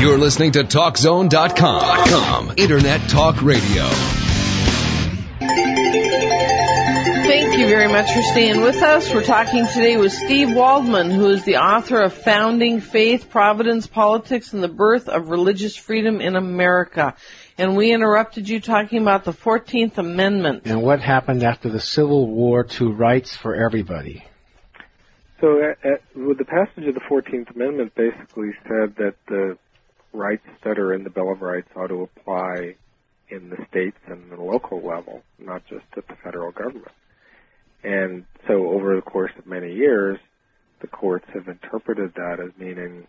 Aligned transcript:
You're 0.00 0.16
listening 0.16 0.52
to 0.52 0.64
TalkZone.com. 0.64 2.54
Internet 2.56 3.10
Talk 3.10 3.42
Radio. 3.42 3.86
Thank 7.28 7.58
you 7.58 7.68
very 7.68 7.88
much 7.88 8.10
for 8.10 8.22
staying 8.22 8.62
with 8.62 8.76
us. 8.76 9.12
We're 9.12 9.22
talking 9.22 9.66
today 9.66 9.98
with 9.98 10.14
Steve 10.14 10.54
Waldman, 10.54 11.10
who 11.10 11.28
is 11.28 11.44
the 11.44 11.58
author 11.58 12.00
of 12.00 12.14
Founding 12.14 12.80
Faith, 12.80 13.28
Providence, 13.28 13.86
Politics, 13.86 14.54
and 14.54 14.62
the 14.62 14.68
Birth 14.68 15.10
of 15.10 15.28
Religious 15.28 15.76
Freedom 15.76 16.22
in 16.22 16.34
America. 16.34 17.14
And 17.58 17.76
we 17.76 17.92
interrupted 17.92 18.48
you 18.48 18.58
talking 18.58 19.02
about 19.02 19.24
the 19.24 19.34
14th 19.34 19.98
Amendment. 19.98 20.62
And 20.64 20.80
what 20.82 21.02
happened 21.02 21.42
after 21.42 21.68
the 21.68 21.78
Civil 21.78 22.26
War 22.26 22.64
to 22.64 22.90
rights 22.90 23.36
for 23.36 23.54
everybody? 23.54 24.24
So, 25.42 25.62
at, 25.62 25.84
at, 25.84 26.00
with 26.16 26.38
the 26.38 26.46
passage 26.46 26.86
of 26.86 26.94
the 26.94 27.00
14th 27.00 27.54
Amendment, 27.54 27.94
basically 27.94 28.52
said 28.66 28.96
that 28.96 29.16
the 29.28 29.58
rights 30.12 30.46
that 30.64 30.78
are 30.78 30.92
in 30.92 31.04
the 31.04 31.10
Bill 31.10 31.32
of 31.32 31.42
Rights 31.42 31.68
ought 31.76 31.88
to 31.88 32.02
apply 32.02 32.74
in 33.28 33.50
the 33.50 33.64
states 33.70 33.98
and 34.06 34.30
the 34.30 34.42
local 34.42 34.84
level, 34.84 35.22
not 35.38 35.64
just 35.66 35.84
at 35.96 36.06
the 36.08 36.16
federal 36.22 36.50
government. 36.50 36.92
And 37.82 38.26
so 38.46 38.68
over 38.70 38.96
the 38.96 39.02
course 39.02 39.32
of 39.38 39.46
many 39.46 39.72
years, 39.72 40.18
the 40.80 40.88
courts 40.88 41.26
have 41.32 41.48
interpreted 41.48 42.14
that 42.16 42.40
as 42.40 42.50
meaning 42.58 43.06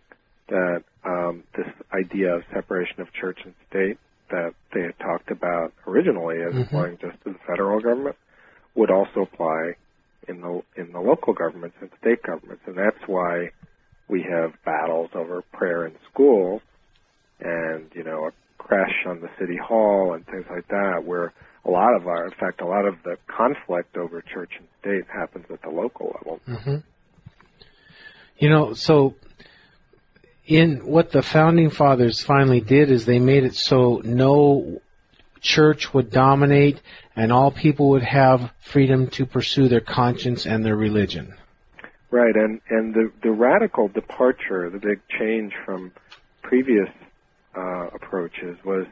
that 0.48 0.84
um, 1.04 1.44
this 1.56 1.66
idea 1.92 2.36
of 2.36 2.42
separation 2.52 3.00
of 3.00 3.12
church 3.12 3.40
and 3.44 3.54
state 3.68 3.98
that 4.30 4.54
they 4.72 4.82
had 4.82 4.98
talked 4.98 5.30
about 5.30 5.72
originally 5.86 6.42
as 6.42 6.52
mm-hmm. 6.52 6.62
applying 6.62 6.98
just 6.98 7.22
to 7.24 7.32
the 7.32 7.38
federal 7.46 7.80
government 7.80 8.16
would 8.74 8.90
also 8.90 9.22
apply 9.22 9.74
in 10.28 10.40
the 10.40 10.62
in 10.76 10.92
the 10.92 11.00
local 11.00 11.32
governments 11.32 11.76
and 11.80 11.90
state 12.00 12.22
governments, 12.22 12.62
and 12.66 12.76
that's 12.76 13.06
why 13.06 13.50
we 14.08 14.22
have 14.22 14.52
battles 14.64 15.10
over 15.14 15.42
prayer 15.52 15.86
in 15.86 15.94
schools 16.10 16.62
and 17.42 17.90
you 17.94 18.04
know 18.04 18.26
a 18.26 18.62
crèche 18.62 19.06
on 19.06 19.20
the 19.20 19.28
city 19.38 19.56
hall 19.56 20.14
and 20.14 20.24
things 20.26 20.46
like 20.50 20.68
that, 20.68 21.04
where 21.04 21.32
a 21.64 21.70
lot 21.70 21.94
of 21.94 22.06
our, 22.06 22.24
in 22.24 22.32
fact, 22.32 22.60
a 22.60 22.66
lot 22.66 22.86
of 22.86 22.96
the 23.04 23.16
conflict 23.26 23.96
over 23.96 24.20
church 24.22 24.52
and 24.58 24.66
state 24.80 25.04
happens 25.12 25.46
at 25.50 25.62
the 25.62 25.70
local 25.70 26.14
level. 26.18 26.40
Mm-hmm. 26.48 26.76
You 28.38 28.50
know, 28.50 28.74
so 28.74 29.14
in 30.46 30.84
what 30.84 31.12
the 31.12 31.22
founding 31.22 31.70
fathers 31.70 32.20
finally 32.20 32.60
did 32.60 32.90
is 32.90 33.04
they 33.04 33.20
made 33.20 33.44
it 33.44 33.54
so 33.54 34.02
no 34.04 34.80
church 35.40 35.92
would 35.92 36.10
dominate 36.10 36.80
and 37.14 37.32
all 37.32 37.50
people 37.50 37.90
would 37.90 38.02
have 38.02 38.52
freedom 38.60 39.08
to 39.08 39.26
pursue 39.26 39.68
their 39.68 39.80
conscience 39.80 40.46
and 40.46 40.64
their 40.64 40.76
religion. 40.76 41.34
Right, 42.10 42.34
and 42.36 42.60
and 42.68 42.92
the 42.92 43.10
the 43.22 43.30
radical 43.30 43.88
departure, 43.88 44.68
the 44.68 44.78
big 44.78 45.00
change 45.08 45.54
from 45.64 45.92
previous 46.42 46.88
uh, 47.56 47.88
approaches 47.94 48.56
was 48.64 48.86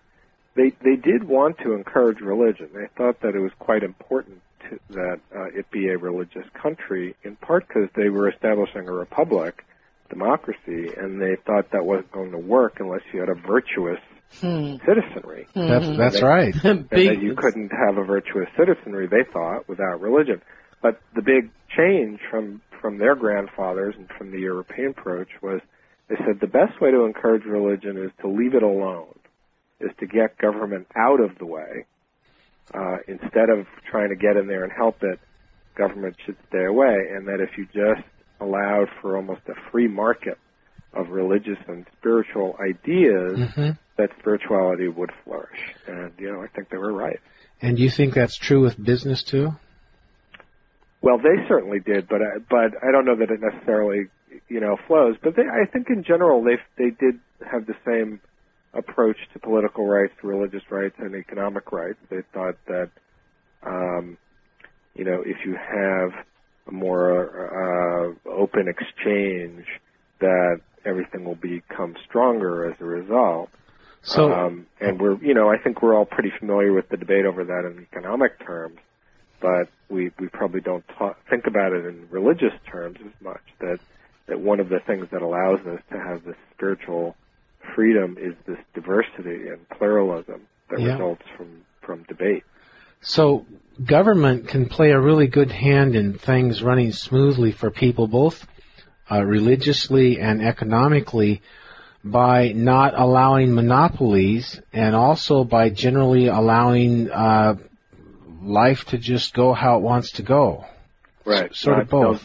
they 0.55 0.73
they 0.83 0.97
did 0.97 1.25
want 1.25 1.59
to 1.59 1.73
encourage 1.73 2.21
religion. 2.21 2.69
They 2.75 2.89
thought 2.97 3.21
that 3.21 3.35
it 3.35 3.41
was 3.41 3.53
quite 3.59 3.83
important 3.83 4.41
to, 4.69 4.79
that 4.91 5.21
uh, 5.35 5.59
it 5.59 5.71
be 5.71 5.89
a 5.89 5.99
religious 5.99 6.47
country, 6.61 7.15
in 7.23 7.37
part 7.37 7.67
because 7.69 7.89
they 7.95 8.09
were 8.09 8.29
establishing 8.29 8.89
a 8.89 8.93
republic, 8.93 9.65
democracy, 10.09 10.91
and 10.97 11.21
they 11.21 11.37
thought 11.47 11.71
that 11.73 11.85
wasn't 11.85 12.13
going 12.13 12.33
to 12.33 12.39
work 12.39 12.81
unless 12.81 13.03
you 13.13 13.21
had 13.21 13.29
a 13.29 13.35
virtuous 13.35 14.01
hmm. 14.41 14.77
citizenry. 14.87 15.47
Hmm. 15.55 15.69
That's 15.69 15.97
that's 15.97 16.23
right. 16.23 16.55
and 16.65 16.89
that 16.91 17.19
you 17.23 17.35
couldn't 17.35 17.71
have 17.71 17.97
a 17.97 18.05
virtuous 18.05 18.49
citizenry. 18.57 19.07
They 19.07 19.25
thought 19.33 19.69
without 19.69 20.01
religion. 20.01 20.43
But 20.83 21.01
the 21.15 21.23
big 21.23 21.51
change 21.77 22.21
from 22.31 22.63
from 22.81 22.99
their 22.99 23.15
grandfathers 23.15 23.95
and 23.97 24.09
from 24.17 24.31
the 24.31 24.41
European 24.41 24.91
approach 24.91 25.29
was 25.43 25.61
they 26.11 26.17
said 26.27 26.41
the 26.41 26.49
best 26.49 26.81
way 26.81 26.91
to 26.91 27.05
encourage 27.05 27.45
religion 27.45 27.97
is 27.97 28.11
to 28.21 28.29
leave 28.29 28.55
it 28.55 28.65
alone, 28.65 29.15
is 29.81 29.93
to 30.01 30.07
get 30.07 30.37
government 30.39 30.89
out 30.97 31.21
of 31.21 31.39
the 31.39 31.47
way. 31.47 31.87
Uh, 32.75 32.97
instead 33.07 33.49
of 33.49 33.67
trying 33.89 34.09
to 34.09 34.17
get 34.17 34.37
in 34.37 34.49
there 34.49 34.65
and 34.65 34.73
help 34.73 35.03
it, 35.03 35.21
government 35.77 36.17
should 36.27 36.37
stay 36.49 36.65
away. 36.65 36.97
And 37.15 37.29
that 37.29 37.41
if 37.41 37.57
you 37.57 37.67
just 37.67 38.07
allowed 38.41 38.89
for 39.01 39.17
almost 39.17 39.43
a 39.49 39.55
free 39.71 39.87
market 39.87 40.37
of 40.93 41.11
religious 41.11 41.59
and 41.69 41.87
spiritual 41.99 42.57
ideas, 42.61 43.39
mm-hmm. 43.39 43.71
that 43.97 44.11
spirituality 44.19 44.89
would 44.89 45.11
flourish. 45.25 45.61
And, 45.87 46.13
you 46.19 46.33
know, 46.33 46.43
I 46.43 46.49
think 46.49 46.71
they 46.71 46.77
were 46.77 46.93
right. 46.93 47.21
And 47.63 47.77
do 47.77 47.85
you 47.85 47.91
think 47.91 48.15
that's 48.15 48.37
true 48.37 48.63
with 48.63 48.83
business 48.83 49.23
too? 49.23 49.51
Well, 51.03 51.19
they 51.19 51.47
certainly 51.49 51.79
did, 51.79 52.09
but 52.09 52.21
I, 52.21 52.39
but 52.49 52.83
I 52.83 52.91
don't 52.91 53.05
know 53.05 53.17
that 53.17 53.31
it 53.31 53.41
necessarily 53.41 54.09
you 54.49 54.61
know 54.61 54.77
flows. 54.87 55.17
But 55.23 55.37
they, 55.37 55.43
I 55.43 55.67
think 55.67 55.89
in 55.91 56.05
general 56.05 56.43
they 56.43 56.59
they 56.77 56.91
did 56.91 57.21
have 57.51 57.67
the 57.67 57.77
same 57.87 58.21
approach 58.73 59.17
to 59.33 59.39
political 59.39 59.87
rights, 59.87 60.15
religious 60.23 60.63
rights, 60.71 60.97
and 60.99 61.15
economic 61.15 61.73
rights. 61.73 61.99
They 62.09 62.23
thought 62.33 62.57
that 62.67 62.91
um, 63.63 64.17
you 64.95 65.05
know 65.05 65.23
if 65.25 65.45
you 65.45 65.57
have 65.57 66.13
a 66.67 66.73
more 66.73 68.17
uh, 68.27 68.29
open 68.29 68.69
exchange, 68.69 69.67
that 70.21 70.61
everything 70.85 71.25
will 71.25 71.35
become 71.35 71.97
stronger 72.09 72.71
as 72.71 72.81
a 72.81 72.85
result. 72.85 73.51
So, 74.03 74.33
um, 74.33 74.67
and 74.81 74.99
we're, 74.99 75.23
you 75.23 75.35
know, 75.35 75.51
I 75.51 75.59
think 75.59 75.83
we're 75.83 75.95
all 75.95 76.07
pretty 76.07 76.33
familiar 76.39 76.73
with 76.73 76.89
the 76.89 76.97
debate 76.97 77.27
over 77.27 77.45
that 77.45 77.67
in 77.67 77.83
economic 77.83 78.45
terms, 78.45 78.79
but 79.41 79.69
we 79.91 80.11
we 80.19 80.29
probably 80.29 80.61
don't 80.61 80.85
talk, 80.97 81.19
think 81.29 81.47
about 81.47 81.73
it 81.73 81.85
in 81.85 82.09
religious 82.11 82.55
terms 82.67 82.97
as 83.05 83.13
much. 83.23 83.43
That 83.61 83.79
that 84.31 84.41
one 84.41 84.61
of 84.61 84.69
the 84.69 84.79
things 84.87 85.07
that 85.11 85.23
allows 85.23 85.61
us 85.67 85.81
to 85.91 85.99
have 85.99 86.25
this 86.25 86.37
spiritual 86.55 87.17
freedom 87.75 88.17
is 88.19 88.35
this 88.47 88.59
diversity 88.75 89.49
and 89.49 89.69
pluralism 89.69 90.47
that 90.71 90.81
yeah. 90.81 90.93
results 90.93 91.23
from, 91.37 91.63
from 91.83 92.05
debate. 92.05 92.45
So 93.03 93.45
government 93.85 94.49
can 94.49 94.69
play 94.69 94.93
a 94.93 95.01
really 95.01 95.27
good 95.27 95.51
hand 95.51 95.97
in 95.97 96.17
things 96.17 96.63
running 96.63 96.93
smoothly 96.93 97.51
for 97.51 97.71
people, 97.71 98.07
both 98.07 98.47
uh, 99.11 99.25
religiously 99.25 100.21
and 100.21 100.41
economically, 100.43 101.43
by 102.05 102.53
not 102.53 102.99
allowing 102.99 103.55
monopolies 103.55 104.61
and 104.73 104.95
also 104.95 105.45
by 105.45 105.71
generally 105.71 106.29
allowing 106.29 107.11
uh, 107.11 107.57
life 108.43 108.85
to 108.87 108.99
just 108.99 109.35
go 109.35 109.53
how 109.53 109.77
it 109.77 109.83
wants 109.83 110.13
to 110.13 110.23
go. 110.23 110.65
Right. 111.25 111.51
S- 111.51 111.59
sort 111.59 111.81
of 111.81 111.89
both. 111.91 112.23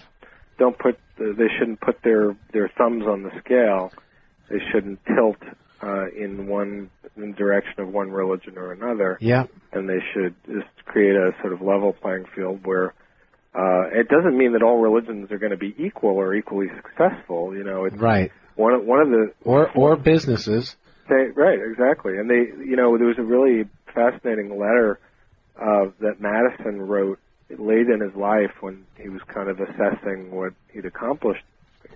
Don't, 0.59 0.75
don't 0.75 0.79
put 0.79 0.99
they 1.17 1.47
shouldn't 1.57 1.81
put 1.81 2.01
their 2.03 2.35
their 2.51 2.69
thumbs 2.77 3.05
on 3.07 3.23
the 3.23 3.31
scale. 3.43 3.91
They 4.49 4.59
shouldn't 4.71 4.99
tilt 5.05 5.37
uh, 5.81 6.07
in 6.09 6.47
one 6.47 6.89
in 7.17 7.33
direction 7.33 7.79
of 7.79 7.87
one 7.87 8.11
religion 8.11 8.57
or 8.57 8.71
another. 8.71 9.17
Yeah. 9.21 9.45
And 9.71 9.87
they 9.87 9.99
should 10.13 10.35
just 10.45 10.67
create 10.85 11.15
a 11.15 11.31
sort 11.41 11.53
of 11.53 11.61
level 11.61 11.93
playing 11.93 12.25
field 12.35 12.65
where 12.65 12.93
uh, 13.53 13.87
it 13.91 14.09
doesn't 14.09 14.37
mean 14.37 14.53
that 14.53 14.63
all 14.63 14.79
religions 14.79 15.31
are 15.31 15.37
going 15.37 15.51
to 15.51 15.57
be 15.57 15.73
equal 15.77 16.11
or 16.11 16.33
equally 16.35 16.67
successful. 16.75 17.55
You 17.55 17.63
know, 17.63 17.85
it's 17.85 17.95
right. 17.95 18.31
One 18.55 18.73
of, 18.73 18.85
one 18.85 19.01
of 19.01 19.09
the 19.09 19.33
or 19.43 19.71
or 19.71 19.95
businesses. 19.95 20.75
They, 21.07 21.27
right, 21.35 21.59
exactly. 21.59 22.17
And 22.17 22.29
they, 22.29 22.47
you 22.65 22.75
know, 22.75 22.97
there 22.97 23.07
was 23.07 23.19
a 23.19 23.23
really 23.23 23.69
fascinating 23.93 24.57
letter 24.57 24.99
uh, 25.55 25.85
that 25.99 26.19
Madison 26.19 26.81
wrote 26.81 27.19
late 27.49 27.87
in 27.89 28.01
his 28.01 28.15
life 28.15 28.51
when 28.61 28.85
he 28.97 29.09
was 29.09 29.21
kind 29.27 29.49
of 29.49 29.59
assessing 29.59 30.31
what 30.31 30.53
he'd 30.73 30.85
accomplished 30.85 31.43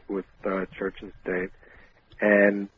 with 0.08 0.26
uh, 0.46 0.66
church 0.78 0.96
and 1.02 1.12
state, 1.24 1.50
and 2.22 2.70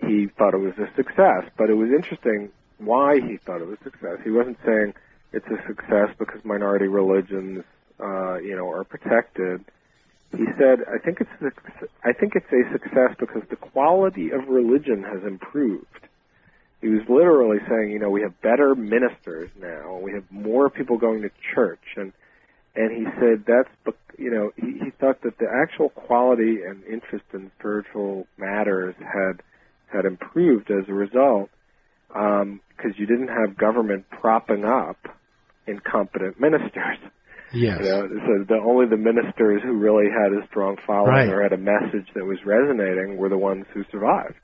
he 0.00 0.26
thought 0.38 0.54
it 0.54 0.60
was 0.60 0.74
a 0.78 0.88
success. 0.96 1.44
But 1.56 1.70
it 1.70 1.74
was 1.74 1.90
interesting 1.90 2.50
why 2.78 3.20
he 3.20 3.36
thought 3.36 3.60
it 3.60 3.66
was 3.66 3.78
a 3.80 3.84
success. 3.84 4.18
He 4.24 4.30
wasn't 4.30 4.58
saying 4.64 4.94
it's 5.32 5.46
a 5.46 5.66
success 5.66 6.08
because 6.18 6.44
minority 6.44 6.88
religions, 6.88 7.64
uh, 8.02 8.36
you 8.38 8.56
know, 8.56 8.68
are 8.70 8.84
protected. 8.84 9.64
He 10.32 10.46
said, 10.58 10.84
"I 10.88 10.98
think 10.98 11.20
it's 11.20 11.42
a, 11.42 11.50
I 12.04 12.12
think 12.12 12.34
it's 12.34 12.52
a 12.52 12.72
success 12.72 13.14
because 13.18 13.42
the 13.50 13.56
quality 13.56 14.30
of 14.30 14.48
religion 14.48 15.02
has 15.02 15.22
improved." 15.24 16.06
He 16.80 16.88
was 16.88 17.02
literally 17.08 17.58
saying, 17.68 17.90
you 17.90 17.98
know, 17.98 18.10
we 18.10 18.22
have 18.22 18.40
better 18.40 18.74
ministers 18.74 19.50
now. 19.60 19.98
We 19.98 20.12
have 20.12 20.24
more 20.30 20.70
people 20.70 20.96
going 20.98 21.22
to 21.22 21.30
church, 21.54 21.84
and 21.96 22.12
and 22.74 22.90
he 22.96 23.04
said 23.20 23.44
that's, 23.46 23.96
you 24.18 24.30
know, 24.30 24.50
he, 24.56 24.84
he 24.84 24.90
thought 24.98 25.22
that 25.22 25.38
the 25.38 25.46
actual 25.62 25.90
quality 25.90 26.62
and 26.66 26.82
interest 26.84 27.24
in 27.34 27.50
spiritual 27.58 28.26
matters 28.38 28.94
had 28.98 29.42
had 29.92 30.06
improved 30.06 30.70
as 30.70 30.88
a 30.88 30.94
result, 30.94 31.50
because 32.08 32.42
um, 32.42 32.60
you 32.96 33.06
didn't 33.06 33.28
have 33.28 33.58
government 33.58 34.06
propping 34.08 34.64
up 34.64 34.96
incompetent 35.66 36.40
ministers. 36.40 36.98
Yes. 37.52 37.80
You 37.80 37.90
know, 37.90 38.08
so 38.08 38.44
the 38.48 38.60
only 38.64 38.86
the 38.86 38.96
ministers 38.96 39.60
who 39.62 39.72
really 39.72 40.06
had 40.06 40.32
a 40.32 40.46
strong 40.46 40.76
following 40.86 41.12
right. 41.12 41.28
or 41.28 41.42
had 41.42 41.52
a 41.52 41.58
message 41.58 42.06
that 42.14 42.24
was 42.24 42.38
resonating 42.46 43.16
were 43.16 43.28
the 43.28 43.36
ones 43.36 43.66
who 43.74 43.84
survived 43.90 44.36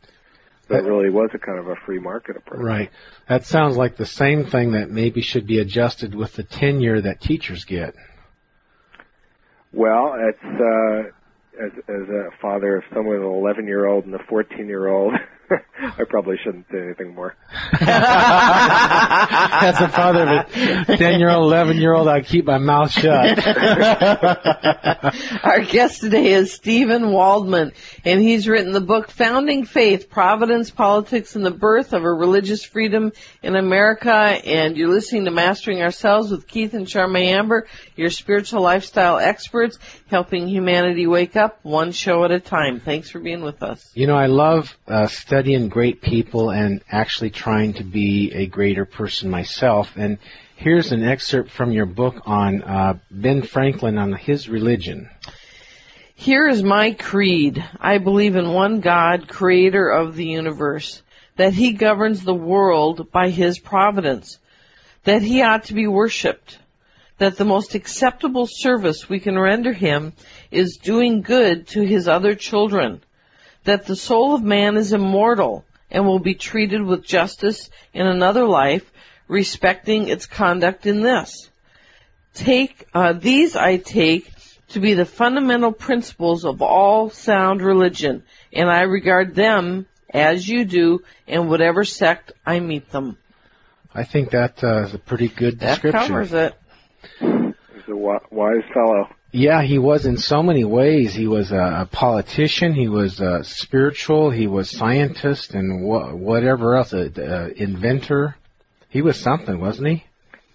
that 0.68 0.84
really 0.84 1.10
was 1.10 1.30
a 1.32 1.38
kind 1.38 1.58
of 1.58 1.68
a 1.68 1.76
free 1.86 1.98
market 1.98 2.36
approach. 2.36 2.60
Right. 2.60 2.90
That 3.28 3.44
sounds 3.44 3.76
like 3.76 3.96
the 3.96 4.06
same 4.06 4.46
thing 4.46 4.72
that 4.72 4.90
maybe 4.90 5.20
should 5.20 5.46
be 5.46 5.60
adjusted 5.60 6.14
with 6.14 6.34
the 6.34 6.42
tenure 6.42 7.00
that 7.00 7.20
teachers 7.20 7.64
get. 7.64 7.94
Well, 9.72 10.14
it's 10.18 10.42
uh, 10.42 11.64
as 11.64 11.72
as 11.88 12.08
a 12.08 12.30
father 12.40 12.76
of 12.76 12.84
someone 12.92 13.18
with 13.18 13.22
an 13.22 13.34
11 13.34 13.66
year 13.66 13.86
old 13.86 14.06
and 14.06 14.14
a 14.14 14.22
14 14.28 14.66
year 14.66 14.88
old. 14.88 15.14
I 15.78 16.04
probably 16.08 16.37
shouldn't 16.43 16.66
say 16.70 16.78
anything 16.78 17.14
more. 17.14 17.37
As 17.81 17.81
a 19.81 19.88
father 19.88 20.22
of 20.22 20.28
a 20.28 20.96
10 20.96 21.20
year 21.20 21.31
old, 21.31 21.44
11 21.44 21.76
year 21.76 21.93
old, 21.93 22.08
I 22.08 22.22
keep 22.22 22.46
my 22.46 22.58
mouth 22.58 22.90
shut. 22.90 23.46
Our 25.44 25.60
guest 25.62 26.00
today 26.00 26.32
is 26.32 26.52
Stephen 26.52 27.12
Waldman, 27.12 27.72
and 28.04 28.20
he's 28.20 28.48
written 28.48 28.72
the 28.72 28.81
book 28.81 29.10
Founding 29.12 29.64
Faith, 29.64 30.08
Providence, 30.10 30.70
Politics, 30.70 31.37
and 31.37 31.44
the 31.44 31.50
Birth 31.50 31.92
of 31.92 32.02
a 32.04 32.12
Religious 32.12 32.64
Freedom 32.64 33.12
in 33.42 33.56
America. 33.56 34.12
And 34.12 34.76
you're 34.76 34.88
listening 34.88 35.26
to 35.26 35.31
Mastering 35.31 35.82
Ourselves 35.82 36.31
with 36.31 36.46
Keith 36.46 36.75
and 36.75 36.87
Charmaine 36.87 37.32
Amber, 37.37 37.66
your 37.96 38.10
spiritual 38.10 38.62
lifestyle 38.62 39.19
experts, 39.19 39.78
helping 40.08 40.49
humanity 40.49 41.06
wake 41.06 41.37
up 41.37 41.58
one 41.62 41.92
show 41.92 42.25
at 42.25 42.31
a 42.31 42.40
time. 42.40 42.81
Thanks 42.81 43.10
for 43.10 43.20
being 43.20 43.42
with 43.42 43.62
us. 43.62 43.90
You 43.94 44.06
know, 44.06 44.16
I 44.16 44.26
love 44.26 44.76
uh, 44.87 45.06
studying 45.36 45.68
great 45.68 46.00
people 46.00 46.48
and 46.48 46.82
actually 46.90 47.28
trying 47.28 47.74
to 47.74 47.84
be 47.84 48.32
a 48.32 48.46
greater 48.46 48.86
person 48.86 49.28
myself. 49.28 49.92
And 49.94 50.16
here's 50.56 50.92
an 50.92 51.04
excerpt 51.04 51.50
from 51.50 51.72
your 51.72 51.84
book 51.84 52.22
on 52.24 52.62
uh, 52.62 52.98
Ben 53.10 53.42
Franklin 53.42 53.98
on 53.98 54.14
his 54.14 54.48
religion. 54.48 55.10
Here 56.14 56.48
is 56.48 56.62
my 56.62 56.92
creed. 56.92 57.62
I 57.78 57.98
believe 57.98 58.34
in 58.34 58.54
one 58.54 58.80
God, 58.80 59.28
creator 59.28 59.90
of 59.90 60.16
the 60.16 60.24
universe, 60.24 61.02
that 61.36 61.52
he 61.52 61.74
governs 61.74 62.24
the 62.24 62.32
world 62.32 63.12
by 63.12 63.28
his 63.28 63.58
providence, 63.58 64.38
that 65.04 65.20
he 65.20 65.42
ought 65.42 65.64
to 65.64 65.74
be 65.74 65.86
worshipped, 65.86 66.58
that 67.18 67.36
the 67.36 67.44
most 67.44 67.74
acceptable 67.74 68.46
service 68.50 69.06
we 69.06 69.20
can 69.20 69.38
render 69.38 69.74
him 69.74 70.14
is 70.50 70.78
doing 70.82 71.20
good 71.20 71.66
to 71.68 71.82
his 71.82 72.08
other 72.08 72.34
children, 72.34 73.02
that 73.66 73.86
the 73.86 73.96
soul 73.96 74.34
of 74.34 74.42
man 74.42 74.76
is 74.76 74.92
immortal 74.92 75.64
and 75.90 76.06
will 76.06 76.18
be 76.18 76.34
treated 76.34 76.82
with 76.82 77.04
justice 77.04 77.70
in 77.92 78.06
another 78.06 78.46
life, 78.46 78.90
respecting 79.28 80.08
its 80.08 80.26
conduct 80.26 80.86
in 80.86 81.02
this. 81.02 81.50
Take, 82.34 82.86
uh, 82.92 83.12
these 83.12 83.56
I 83.56 83.76
take 83.76 84.32
to 84.68 84.80
be 84.80 84.94
the 84.94 85.04
fundamental 85.04 85.72
principles 85.72 86.44
of 86.44 86.60
all 86.60 87.10
sound 87.10 87.62
religion, 87.62 88.24
and 88.52 88.68
I 88.68 88.82
regard 88.82 89.34
them 89.34 89.86
as 90.10 90.48
you 90.48 90.64
do 90.64 91.02
in 91.26 91.48
whatever 91.48 91.84
sect 91.84 92.32
I 92.44 92.60
meet 92.60 92.90
them. 92.90 93.16
I 93.94 94.04
think 94.04 94.30
that 94.30 94.62
uh, 94.62 94.82
is 94.82 94.94
a 94.94 94.98
pretty 94.98 95.28
good 95.28 95.58
description. 95.58 95.92
That 95.92 95.92
description. 95.92 96.08
covers 96.08 96.32
it. 96.32 97.54
He's 97.74 97.88
a 97.88 97.96
wise 97.96 98.64
fellow. 98.74 99.08
Yeah, 99.36 99.62
he 99.62 99.78
was 99.78 100.06
in 100.06 100.16
so 100.16 100.42
many 100.42 100.64
ways. 100.64 101.12
He 101.14 101.26
was 101.26 101.52
a, 101.52 101.82
a 101.82 101.88
politician. 101.90 102.72
He 102.74 102.88
was 102.88 103.20
uh, 103.20 103.42
spiritual. 103.42 104.30
He 104.30 104.46
was 104.46 104.70
scientist 104.70 105.52
and 105.52 105.82
wha- 105.84 106.14
whatever 106.14 106.76
else, 106.76 106.92
a, 106.94 107.10
a 107.16 107.48
inventor. 107.62 108.34
He 108.88 109.02
was 109.02 109.20
something, 109.20 109.60
wasn't 109.60 109.88
he? 109.88 110.04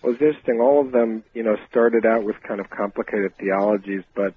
Well, 0.01 0.13
it's 0.13 0.21
interesting. 0.21 0.59
All 0.61 0.81
of 0.81 0.91
them, 0.91 1.23
you 1.35 1.43
know, 1.43 1.57
started 1.69 2.05
out 2.07 2.23
with 2.23 2.35
kind 2.41 2.59
of 2.59 2.69
complicated 2.71 3.33
theologies, 3.37 4.01
but 4.15 4.33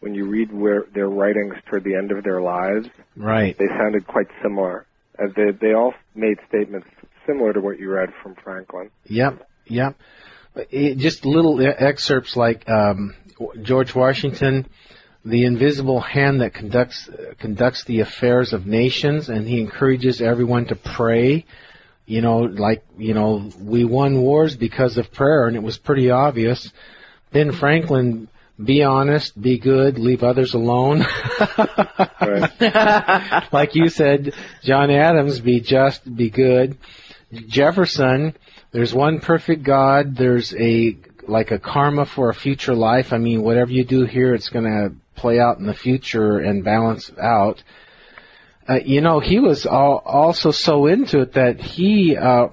when 0.00 0.14
you 0.14 0.26
read 0.26 0.52
where 0.52 0.84
their 0.94 1.08
writings 1.08 1.54
toward 1.66 1.82
the 1.82 1.96
end 1.96 2.12
of 2.12 2.22
their 2.22 2.40
lives, 2.40 2.86
Right. 3.16 3.58
they 3.58 3.66
sounded 3.66 4.06
quite 4.06 4.28
similar. 4.42 4.86
Uh, 5.18 5.26
they 5.34 5.50
they 5.50 5.72
all 5.74 5.92
made 6.14 6.38
statements 6.48 6.86
similar 7.26 7.52
to 7.52 7.60
what 7.60 7.80
you 7.80 7.90
read 7.90 8.10
from 8.22 8.36
Franklin. 8.44 8.90
Yep. 9.06 9.44
Yep. 9.66 9.96
It, 10.70 10.98
just 10.98 11.24
little 11.26 11.60
excerpts 11.60 12.36
like 12.36 12.68
um, 12.68 13.14
George 13.62 13.94
Washington, 13.94 14.66
the 15.24 15.44
invisible 15.44 16.00
hand 16.00 16.40
that 16.40 16.54
conducts 16.54 17.08
uh, 17.08 17.34
conducts 17.38 17.84
the 17.84 18.00
affairs 18.00 18.52
of 18.52 18.66
nations, 18.66 19.28
and 19.28 19.46
he 19.46 19.60
encourages 19.60 20.20
everyone 20.20 20.66
to 20.66 20.76
pray. 20.76 21.44
You 22.06 22.22
know, 22.22 22.40
like 22.40 22.84
you 22.96 23.14
know, 23.14 23.50
we 23.60 23.84
won 23.84 24.20
wars 24.20 24.56
because 24.56 24.96
of 24.96 25.12
prayer, 25.12 25.46
and 25.46 25.56
it 25.56 25.62
was 25.62 25.76
pretty 25.76 26.10
obvious. 26.10 26.72
Ben 27.32 27.52
Franklin, 27.52 28.28
be 28.62 28.82
honest, 28.82 29.40
be 29.40 29.58
good, 29.58 29.98
leave 29.98 30.22
others 30.22 30.54
alone. 30.54 31.04
Like 33.52 33.74
you 33.74 33.88
said, 33.88 34.34
John 34.62 34.90
Adams, 34.90 35.40
be 35.40 35.60
just, 35.60 36.04
be 36.14 36.30
good. 36.30 36.76
Jefferson, 37.32 38.34
there's 38.70 38.94
one 38.94 39.20
perfect 39.20 39.62
God. 39.62 40.16
There's 40.16 40.54
a 40.54 40.98
like 41.28 41.50
a 41.50 41.58
karma 41.58 42.06
for 42.06 42.30
a 42.30 42.34
future 42.34 42.74
life. 42.74 43.12
I 43.12 43.18
mean, 43.18 43.42
whatever 43.42 43.70
you 43.70 43.84
do 43.84 44.04
here, 44.04 44.34
it's 44.34 44.48
going 44.48 44.64
to 44.64 44.94
play 45.14 45.38
out 45.38 45.58
in 45.58 45.66
the 45.66 45.74
future 45.74 46.38
and 46.38 46.64
balance 46.64 47.10
out. 47.20 47.62
Uh, 48.68 48.80
you 48.84 49.00
know, 49.00 49.20
he 49.20 49.38
was 49.38 49.66
all, 49.66 50.02
also 50.04 50.50
so 50.50 50.86
into 50.86 51.20
it 51.20 51.32
that 51.34 51.60
he, 51.60 52.16
uh, 52.16 52.48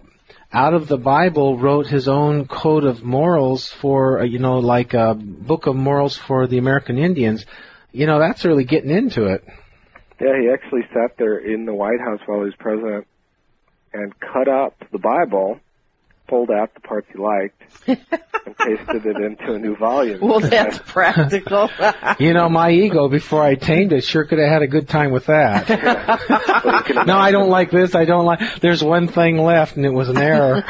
out 0.52 0.74
of 0.74 0.88
the 0.88 0.98
Bible, 0.98 1.58
wrote 1.58 1.88
his 1.88 2.08
own 2.08 2.48
code 2.48 2.86
of 2.86 3.04
morals 3.04 3.68
for, 3.68 4.22
uh, 4.22 4.24
you 4.24 4.40
know, 4.40 4.60
like 4.60 4.94
a 4.94 5.14
book 5.14 5.68
of 5.68 5.76
morals 5.76 6.16
for 6.16 6.48
the 6.48 6.58
American 6.58 6.98
Indians. 6.98 7.46
You 7.92 8.06
know, 8.06 8.20
that's 8.20 8.46
really 8.46 8.64
getting 8.64 8.92
into 8.92 9.26
it. 9.26 9.44
Yeah, 10.22 10.40
he 10.40 10.50
actually 10.50 10.84
sat 10.94 11.18
there 11.18 11.38
in 11.38 11.66
the 11.66 11.74
White 11.74 12.00
House 12.00 12.22
while 12.26 12.40
he 12.40 12.46
was 12.46 12.56
president 12.58 13.06
and 13.92 14.14
cut 14.20 14.48
up 14.48 14.76
the 14.92 15.00
Bible, 15.00 15.60
pulled 16.28 16.52
out 16.52 16.74
the 16.74 16.80
parts 16.80 17.08
he 17.12 17.18
liked, 17.18 17.62
and 17.88 17.98
pasted 18.58 19.06
it 19.06 19.18
into 19.18 19.54
a 19.54 19.60
new 19.60 19.76
volume. 19.76 20.20
Well, 20.22 20.40
that's 20.40 20.80
practical. 20.80 21.70
You 22.20 22.34
know, 22.34 22.50
my 22.50 22.72
ego 22.72 23.10
before 23.10 23.44
I 23.44 23.56
tamed 23.56 23.92
it 23.92 24.04
sure 24.04 24.26
could 24.26 24.40
have 24.40 24.50
had 24.50 24.62
a 24.62 24.68
good 24.68 24.88
time 24.88 25.12
with 25.12 25.26
that. 25.26 25.70
Well, 26.66 27.06
no, 27.06 27.18
I 27.18 27.32
don't 27.32 27.50
like 27.50 27.72
this. 27.72 27.94
I 27.96 28.06
don't 28.06 28.26
like. 28.26 28.60
There's 28.60 28.84
one 28.84 29.08
thing 29.08 29.38
left, 29.38 29.76
and 29.76 29.86
it 29.86 29.92
was 29.92 30.10
an 30.10 30.18
error. 30.18 30.64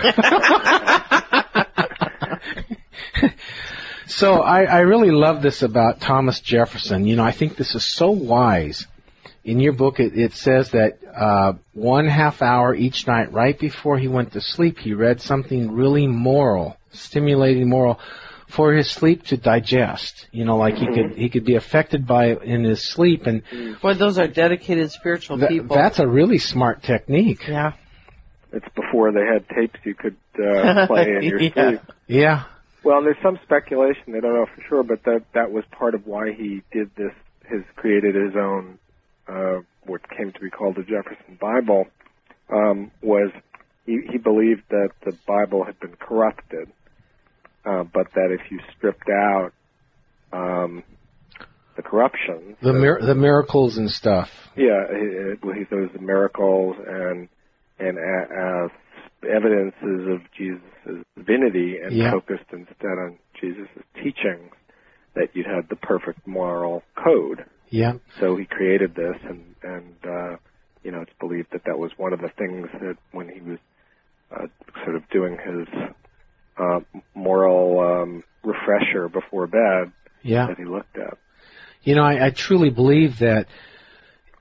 so 4.07 4.41
I, 4.41 4.63
I 4.63 4.79
really 4.79 5.11
love 5.11 5.41
this 5.41 5.61
about 5.61 6.01
Thomas 6.01 6.39
Jefferson. 6.39 7.05
You 7.05 7.15
know, 7.15 7.23
I 7.23 7.31
think 7.31 7.55
this 7.55 7.75
is 7.75 7.83
so 7.83 8.11
wise. 8.11 8.87
In 9.45 9.59
your 9.59 9.73
book, 9.73 9.99
it, 9.99 10.17
it 10.17 10.33
says 10.33 10.71
that 10.71 10.97
uh, 11.15 11.53
one 11.73 12.07
half 12.07 12.41
hour 12.41 12.73
each 12.75 13.05
night, 13.07 13.31
right 13.31 13.57
before 13.57 13.97
he 13.99 14.07
went 14.07 14.33
to 14.33 14.41
sleep, 14.41 14.79
he 14.79 14.93
read 14.93 15.21
something 15.21 15.71
really 15.71 16.07
moral, 16.07 16.75
stimulating 16.91 17.69
moral, 17.69 17.99
for 18.49 18.73
his 18.73 18.89
sleep 18.89 19.23
to 19.27 19.37
digest. 19.37 20.27
You 20.31 20.45
know, 20.45 20.57
like 20.57 20.75
he 20.75 20.87
could 20.87 21.15
he 21.15 21.29
could 21.29 21.45
be 21.45 21.55
affected 21.55 22.07
by 22.07 22.31
it 22.31 22.41
in 22.41 22.63
his 22.63 22.89
sleep, 22.91 23.27
and 23.27 23.43
well 23.83 23.95
those 23.95 24.17
are 24.17 24.27
dedicated 24.27 24.91
spiritual 24.91 25.37
Th- 25.37 25.49
people. 25.49 25.75
that's 25.75 25.99
a 25.99 26.07
really 26.07 26.39
smart 26.39 26.81
technique. 26.83 27.47
yeah. 27.47 27.73
It's 28.51 28.67
before 28.75 29.11
they 29.11 29.25
had 29.31 29.47
tapes 29.49 29.79
you 29.83 29.93
could 29.93 30.15
uh, 30.43 30.87
play 30.91 31.17
in 31.17 31.23
your 31.23 31.39
Yeah. 31.41 31.51
sleep. 31.69 31.81
Yeah. 32.07 32.43
Well, 32.83 33.03
there's 33.03 33.17
some 33.21 33.37
speculation. 33.43 34.13
They 34.13 34.21
don't 34.21 34.33
know 34.33 34.45
for 34.55 34.61
sure, 34.69 34.83
but 34.83 35.03
that 35.03 35.23
that 35.33 35.51
was 35.51 35.65
part 35.71 35.93
of 35.93 36.07
why 36.07 36.31
he 36.31 36.61
did 36.71 36.89
this. 36.95 37.11
His 37.47 37.61
created 37.75 38.15
his 38.15 38.35
own, 38.35 38.79
uh, 39.27 39.61
what 39.85 40.01
came 40.09 40.31
to 40.31 40.39
be 40.39 40.49
called 40.49 40.75
the 40.75 40.83
Jefferson 40.83 41.37
Bible, 41.39 41.85
um, 42.51 42.91
was 43.01 43.31
he, 43.85 43.99
he 44.11 44.17
believed 44.17 44.63
that 44.69 44.89
the 45.03 45.17
Bible 45.27 45.63
had 45.63 45.79
been 45.79 45.95
corrupted, 45.99 46.69
uh, 47.65 47.83
but 47.83 48.07
that 48.15 48.29
if 48.31 48.51
you 48.51 48.59
stripped 48.77 49.09
out 49.09 49.51
um, 50.31 50.83
the 51.75 51.81
corruption, 51.83 52.57
The 52.61 52.73
mir- 52.73 53.01
the 53.01 53.15
miracles 53.15 53.77
and 53.77 53.89
stuff. 53.89 54.29
yeah, 54.55 54.85
it, 54.89 55.39
it, 55.43 55.55
he 55.57 55.63
those 55.75 55.89
the 55.93 56.01
miracles 56.01 56.75
and 56.87 57.29
and 57.77 57.97
uh, 57.97 58.41
uh, 58.41 58.67
evidences 59.29 60.07
of 60.09 60.21
Jesus' 60.37 61.03
divinity, 61.17 61.77
and 61.83 61.93
Yeah. 61.93 62.11
focused 62.11 62.45
instead 62.51 62.97
on 62.97 63.17
Jesus' 63.39 63.67
teachings, 63.95 64.51
that 65.15 65.29
you'd 65.35 65.45
have 65.47 65.67
the 65.69 65.75
perfect 65.75 66.25
moral 66.25 66.83
code. 66.95 67.44
Yeah. 67.75 67.93
So 68.21 68.37
he 68.37 68.45
created 68.45 68.95
this, 68.95 69.17
and 69.27 69.43
and 69.61 69.95
uh, 70.07 70.37
you 70.83 70.91
know 70.91 71.01
it's 71.01 71.11
believed 71.19 71.49
that 71.51 71.65
that 71.65 71.77
was 71.77 71.91
one 71.97 72.13
of 72.13 72.21
the 72.21 72.29
things 72.37 72.69
that 72.79 72.95
when 73.11 73.27
he 73.27 73.41
was 73.41 73.59
uh, 74.31 74.47
sort 74.85 74.95
of 74.95 75.03
doing 75.09 75.37
his 75.37 75.67
uh, 76.57 76.79
moral 77.13 77.79
um, 77.81 78.23
refresher 78.43 79.09
before 79.09 79.47
bed, 79.47 79.91
Yeah. 80.23 80.47
that 80.47 80.57
he 80.57 80.63
looked 80.63 80.97
at. 80.97 81.17
You 81.83 81.95
know, 81.95 82.03
I, 82.03 82.27
I 82.27 82.29
truly 82.29 82.69
believe 82.69 83.19
that 83.19 83.47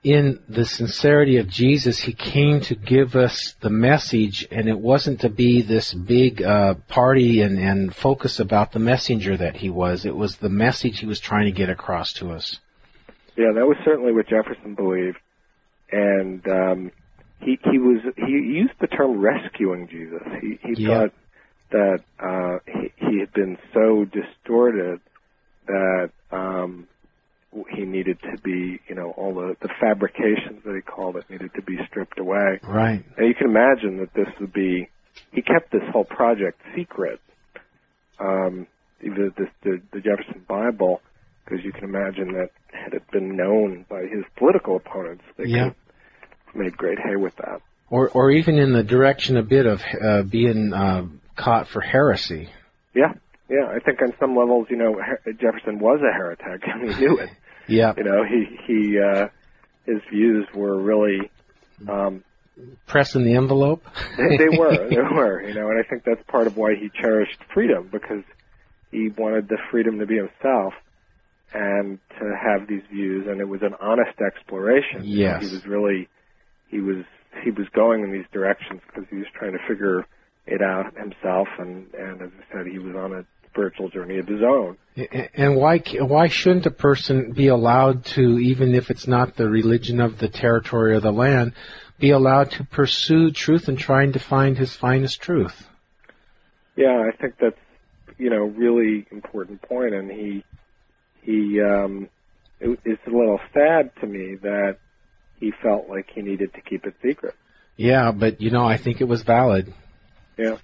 in 0.04 0.38
the 0.48 0.64
sincerity 0.64 1.38
of 1.38 1.48
Jesus, 1.48 1.98
He 1.98 2.12
came 2.12 2.60
to 2.62 2.76
give 2.76 3.16
us 3.16 3.54
the 3.60 3.70
message, 3.70 4.46
and 4.50 4.68
it 4.68 4.78
wasn't 4.78 5.22
to 5.22 5.28
be 5.28 5.62
this 5.62 5.92
big 5.92 6.40
uh, 6.42 6.74
party 6.88 7.40
and, 7.40 7.58
and 7.58 7.94
focus 7.94 8.38
about 8.38 8.70
the 8.70 8.78
messenger 8.78 9.36
that 9.36 9.56
He 9.56 9.70
was. 9.70 10.04
It 10.04 10.14
was 10.14 10.36
the 10.36 10.50
message 10.50 11.00
He 11.00 11.06
was 11.06 11.18
trying 11.20 11.46
to 11.46 11.52
get 11.52 11.68
across 11.68 12.12
to 12.14 12.30
us. 12.30 12.60
Yeah, 13.36 13.52
that 13.54 13.66
was 13.66 13.76
certainly 13.84 14.12
what 14.12 14.28
Jefferson 14.28 14.74
believed, 14.74 15.18
and 15.90 16.46
um, 16.48 16.92
he 17.40 17.58
he 17.70 17.78
was 17.78 18.00
he 18.16 18.32
used 18.32 18.74
the 18.80 18.86
term 18.86 19.20
rescuing 19.20 19.88
Jesus. 19.88 20.22
He 20.40 20.58
he 20.62 20.74
Yeah. 20.76 20.88
thought 20.88 21.12
that 21.70 22.04
uh, 22.22 22.58
he, 22.66 22.92
he 22.96 23.20
had 23.20 23.32
been 23.32 23.58
so 23.72 24.04
distorted 24.04 25.00
that 25.66 26.10
um, 26.30 26.88
he 27.70 27.84
needed 27.84 28.18
to 28.22 28.38
be, 28.38 28.80
you 28.88 28.94
know, 28.94 29.12
all 29.16 29.34
the, 29.34 29.56
the 29.62 29.68
fabrications 29.80 30.62
that 30.64 30.74
he 30.74 30.82
called 30.82 31.16
it 31.16 31.28
needed 31.30 31.50
to 31.54 31.62
be 31.62 31.76
stripped 31.88 32.18
away. 32.18 32.60
Right. 32.62 33.04
And 33.16 33.28
you 33.28 33.34
can 33.34 33.48
imagine 33.48 33.98
that 33.98 34.12
this 34.14 34.28
would 34.40 34.52
be, 34.52 34.88
he 35.32 35.42
kept 35.42 35.72
this 35.72 35.82
whole 35.92 36.04
project 36.04 36.60
secret, 36.76 37.20
um, 38.18 38.66
even 39.00 39.32
this, 39.36 39.48
the, 39.62 39.80
the 39.92 40.00
Jefferson 40.00 40.44
Bible, 40.48 41.00
because 41.44 41.64
you 41.64 41.72
can 41.72 41.84
imagine 41.84 42.32
that 42.34 42.50
had 42.84 42.92
it 42.94 43.02
been 43.10 43.36
known 43.36 43.86
by 43.88 44.02
his 44.02 44.24
political 44.36 44.76
opponents, 44.76 45.24
they 45.36 45.44
Yeah. 45.46 45.70
could 45.70 45.74
have 46.46 46.54
made 46.56 46.76
great 46.76 46.98
hay 46.98 47.16
with 47.16 47.34
that. 47.36 47.60
Or, 47.90 48.08
or 48.10 48.30
even 48.30 48.58
in 48.58 48.72
the 48.72 48.82
direction 48.82 49.36
a 49.36 49.42
bit 49.42 49.66
of 49.66 49.80
uh, 50.02 50.22
being 50.22 50.72
uh, 50.72 51.06
caught 51.36 51.68
for 51.68 51.80
heresy. 51.80 52.48
Yeah, 52.94 53.12
yeah. 53.48 53.66
I 53.68 53.78
think 53.80 54.00
on 54.02 54.12
some 54.20 54.36
levels, 54.36 54.66
you 54.70 54.76
know, 54.76 54.94
Her- 54.94 55.20
Jefferson 55.32 55.78
was 55.78 56.00
a 56.00 56.12
heretic, 56.12 56.62
and 56.66 56.90
he 56.92 57.00
knew 57.00 57.18
it. 57.18 57.30
Yeah. 57.68 57.92
You 57.96 58.04
know, 58.04 58.24
he 58.24 58.56
he 58.66 58.98
uh, 58.98 59.28
his 59.86 60.00
views 60.10 60.46
were 60.54 60.76
really 60.80 61.30
um, 61.88 62.22
Pressing 62.86 63.24
the 63.24 63.34
envelope. 63.36 63.82
they, 64.16 64.36
they 64.36 64.48
were 64.58 64.88
they 64.88 64.96
were 65.00 65.42
you 65.42 65.54
know, 65.54 65.70
and 65.70 65.78
I 65.78 65.88
think 65.88 66.04
that's 66.04 66.22
part 66.28 66.46
of 66.46 66.56
why 66.56 66.74
he 66.76 66.88
cherished 66.90 67.38
freedom 67.52 67.88
because 67.90 68.22
he 68.92 69.08
wanted 69.16 69.48
the 69.48 69.58
freedom 69.70 69.98
to 69.98 70.06
be 70.06 70.16
himself 70.16 70.74
and 71.54 71.98
to 72.18 72.36
have 72.36 72.68
these 72.68 72.82
views, 72.92 73.26
and 73.28 73.40
it 73.40 73.48
was 73.48 73.62
an 73.62 73.74
honest 73.80 74.20
exploration. 74.20 75.02
Yes. 75.04 75.46
he 75.46 75.54
was 75.54 75.64
really 75.66 76.08
he 76.68 76.80
was 76.80 77.04
he 77.42 77.50
was 77.50 77.68
going 77.74 78.02
in 78.02 78.12
these 78.12 78.26
directions 78.32 78.80
because 78.86 79.08
he 79.08 79.16
was 79.16 79.26
trying 79.32 79.52
to 79.52 79.58
figure 79.68 80.04
it 80.46 80.60
out 80.60 80.94
himself, 80.96 81.48
and 81.58 81.92
and 81.94 82.22
as 82.22 82.30
I 82.38 82.56
said, 82.56 82.66
he 82.66 82.78
was 82.78 82.94
on 82.96 83.12
a 83.12 83.24
spiritual 83.48 83.88
journey 83.88 84.18
of 84.18 84.26
his 84.26 84.42
own. 84.42 84.76
And 85.34 85.56
why 85.56 85.78
why 85.78 86.28
shouldn't 86.28 86.66
a 86.66 86.72
person 86.72 87.32
be 87.32 87.46
allowed 87.46 88.04
to, 88.06 88.38
even 88.40 88.74
if 88.74 88.90
it's 88.90 89.06
not 89.06 89.36
the 89.36 89.48
religion 89.48 90.00
of 90.00 90.18
the 90.18 90.28
territory 90.28 90.94
or 90.94 91.00
the 91.00 91.12
land, 91.12 91.52
be 92.00 92.10
allowed 92.10 92.50
to 92.52 92.64
pursue 92.64 93.30
truth 93.30 93.68
and 93.68 93.78
trying 93.78 94.12
to 94.12 94.18
find 94.18 94.58
his 94.58 94.74
finest 94.74 95.20
truth? 95.20 95.68
Yeah, 96.76 97.08
I 97.08 97.16
think 97.16 97.34
that's 97.40 97.56
you 98.18 98.30
know 98.30 98.42
really 98.42 99.06
important 99.12 99.62
point, 99.62 99.94
and 99.94 100.10
he 100.10 100.44
he 101.24 101.60
um, 101.60 102.08
it, 102.60 102.78
it's 102.84 103.02
a 103.06 103.10
little 103.10 103.40
sad 103.52 103.90
to 104.00 104.06
me 104.06 104.36
that 104.42 104.78
he 105.36 105.52
felt 105.62 105.88
like 105.88 106.08
he 106.14 106.22
needed 106.22 106.54
to 106.54 106.60
keep 106.60 106.84
it 106.86 106.94
secret. 107.02 107.34
Yeah, 107.76 108.12
but 108.12 108.40
you 108.40 108.50
know, 108.50 108.64
I 108.64 108.76
think 108.76 109.00
it 109.00 109.08
was 109.08 109.22
valid. 109.22 109.72
Yeah, 110.38 110.56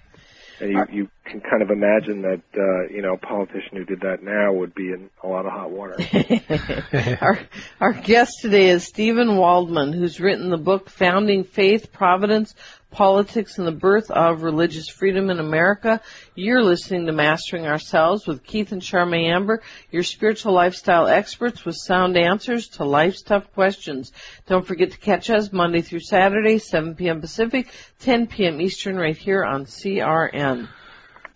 and 0.59 0.71
you 0.71 0.85
you 0.91 1.09
can 1.25 1.39
kind 1.39 1.61
of 1.61 1.69
imagine 1.69 2.23
that 2.23 2.41
uh, 2.57 2.93
you 2.93 3.01
know 3.01 3.13
a 3.13 3.17
politician 3.17 3.77
who 3.77 3.85
did 3.85 4.01
that 4.01 4.23
now 4.23 4.51
would 4.51 4.73
be 4.73 4.87
in 4.91 5.09
a 5.23 5.27
lot 5.27 5.45
of 5.45 5.51
hot 5.51 5.69
water. 5.69 5.95
our, 7.21 7.39
our 7.79 7.93
guest 7.93 8.39
today 8.41 8.69
is 8.69 8.85
Stephen 8.85 9.37
Waldman, 9.37 9.93
who's 9.93 10.19
written 10.19 10.49
the 10.49 10.57
book 10.57 10.89
Founding 10.89 11.43
Faith, 11.43 11.91
Providence, 11.93 12.55
Politics, 12.89 13.59
and 13.59 13.67
the 13.67 13.71
Birth 13.71 14.09
of 14.09 14.41
Religious 14.41 14.89
Freedom 14.89 15.29
in 15.29 15.39
America. 15.39 16.01
You're 16.35 16.63
listening 16.63 17.05
to 17.05 17.13
Mastering 17.13 17.67
Ourselves 17.67 18.25
with 18.25 18.43
Keith 18.43 18.71
and 18.71 18.81
Charmaine 18.81 19.31
Amber, 19.31 19.61
your 19.91 20.03
spiritual 20.03 20.53
lifestyle 20.53 21.07
experts 21.07 21.63
with 21.63 21.75
sound 21.75 22.17
answers 22.17 22.67
to 22.69 22.83
life's 22.83 23.21
tough 23.21 23.53
questions. 23.53 24.11
Don't 24.47 24.65
forget 24.65 24.91
to 24.91 24.97
catch 24.97 25.29
us 25.29 25.53
Monday 25.53 25.81
through 25.81 26.01
Saturday, 26.01 26.57
7 26.57 26.95
p.m. 26.95 27.21
Pacific, 27.21 27.67
10 27.99 28.27
p.m. 28.27 28.59
Eastern, 28.59 28.97
right 28.97 29.15
here 29.15 29.45
on 29.45 29.65
CRN. 29.65 30.67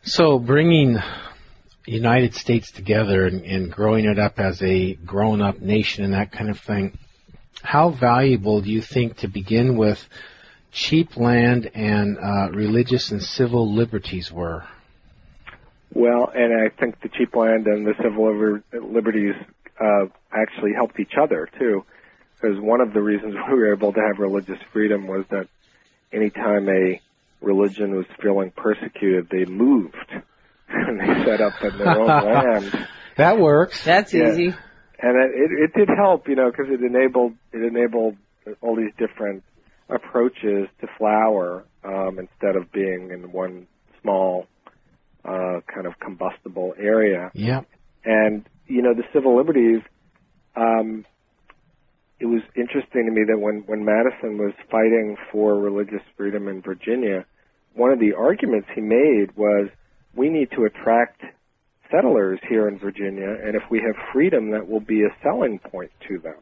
So 0.08 0.38
bringing 0.38 1.00
United 1.88 2.36
States 2.36 2.72
together 2.72 3.26
and, 3.26 3.44
and 3.44 3.72
growing 3.72 4.06
it 4.06 4.20
up 4.20 4.40
as 4.40 4.62
a 4.62 4.94
grown-up 4.94 5.62
nation 5.62 6.04
and 6.04 6.14
that 6.14 6.32
kind 6.32 6.52
of 6.52 6.60
thing, 6.60 6.96
how 7.64 7.90
valuable 7.90 8.62
do 8.62 8.70
you 8.70 8.84
think 8.84 9.18
to 9.18 9.28
begin 9.28 9.78
with 9.78 10.08
cheap 10.72 11.18
land 11.18 11.72
and 11.74 12.20
uh, 12.20 12.52
religious 12.52 13.10
and 13.10 13.24
civil 13.24 13.74
liberties 13.74 14.32
were? 14.32 14.64
Well, 15.92 16.32
and 16.36 16.54
I 16.54 16.70
think 16.70 17.02
the 17.02 17.10
cheap 17.10 17.36
land 17.36 17.66
and 17.66 17.88
the 17.88 17.96
civil 18.04 18.62
liberties 18.80 19.34
uh, 19.80 20.06
actually 20.32 20.74
helped 20.74 21.00
each 21.00 21.14
other 21.20 21.50
too, 21.58 21.84
because 22.36 22.60
one 22.60 22.80
of 22.80 22.94
the 22.94 23.02
reasons 23.02 23.34
we 23.50 23.56
were 23.56 23.74
able 23.74 23.92
to 23.92 24.02
have 24.02 24.20
religious 24.20 24.60
freedom 24.72 25.08
was 25.08 25.26
that 25.32 25.48
anytime 26.14 26.70
a 26.70 27.02
religion 27.42 27.96
was 27.96 28.06
feeling 28.22 28.52
persecuted, 28.56 29.28
they 29.30 29.46
moved 29.46 29.96
and 30.70 31.00
they 31.00 31.26
set 31.26 31.42
up 31.42 31.54
in 31.64 31.78
their 31.78 32.00
own 32.00 32.08
land. 32.26 32.74
That 33.18 33.40
works. 33.40 33.84
That's 33.84 34.14
Yeah. 34.14 34.32
easy. 34.32 34.48
and 35.00 35.18
it, 35.24 35.32
it, 35.36 35.52
it 35.64 35.74
did 35.78 35.90
help, 35.96 36.28
you 36.28 36.36
know, 36.36 36.50
because 36.52 36.68
it 36.70 36.82
enabled 36.82 37.34
it 37.54 37.62
enabled 37.64 38.18
all 38.62 38.76
these 38.76 38.94
different 38.98 39.44
approaches 39.90 40.68
to 40.82 40.88
flower 40.98 41.64
um, 41.84 42.20
instead 42.20 42.56
of 42.56 42.72
being 42.72 43.12
in 43.12 43.32
one 43.32 43.68
small 44.02 44.48
uh, 45.24 45.60
kind 45.74 45.86
of 45.88 46.00
combustible 46.00 46.74
area. 46.80 47.32
Yeah. 47.34 47.62
And 48.04 48.46
you 48.68 48.82
know, 48.82 48.94
the 48.94 49.04
civil 49.14 49.36
liberties. 49.38 49.82
Um, 50.56 51.06
it 52.20 52.26
was 52.26 52.42
interesting 52.56 53.06
to 53.06 53.12
me 53.12 53.24
that 53.28 53.40
when 53.40 53.64
when 53.66 53.84
Madison 53.84 54.38
was 54.38 54.54
fighting 54.72 55.18
for 55.32 55.56
religious 55.60 56.02
freedom 56.16 56.48
in 56.48 56.62
Virginia, 56.62 57.26
one 57.74 57.92
of 57.92 58.00
the 58.00 58.14
arguments 58.14 58.68
he 58.74 58.82
made 58.82 59.36
was 59.36 59.70
we 60.16 60.30
need 60.30 60.50
to 60.52 60.64
attract 60.64 61.22
settlers 61.92 62.40
here 62.48 62.68
in 62.68 62.80
Virginia, 62.80 63.30
and 63.44 63.56
if 63.56 63.64
we 63.70 63.80
have 63.80 63.96
freedom, 64.14 64.52
that 64.52 64.68
will 64.68 64.80
be 64.80 65.04
a 65.04 65.10
selling 65.22 65.60
point 65.60 65.92
to 66.08 66.18
them. 66.20 66.36